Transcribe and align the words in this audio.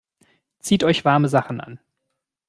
Zieht 0.57 0.83
euch 0.83 1.05
warme 1.05 1.29
Sachen 1.29 1.61
an! 1.61 1.79